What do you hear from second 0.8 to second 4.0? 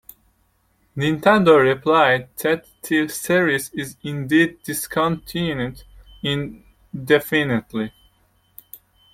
Nintendo replied that the series is